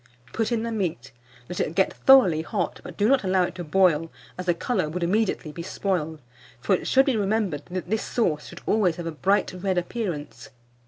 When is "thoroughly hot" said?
1.93-2.81